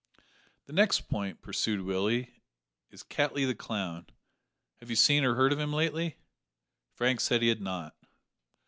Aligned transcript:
"The 0.65 0.73
next 0.73 1.01
point," 1.09 1.43
pursued 1.43 1.81
Willie, 1.81 2.41
"is 2.89 3.03
Cattley 3.03 3.45
the 3.45 3.53
clown. 3.53 4.07
Have 4.79 4.89
you 4.89 4.95
seen 4.95 5.23
or 5.23 5.35
heard 5.35 5.53
of 5.53 5.59
him 5.59 5.71
lately?" 5.71 6.17
Frank 6.95 7.19
said 7.19 7.43
he 7.43 7.49
had 7.49 7.61
not. 7.61 7.95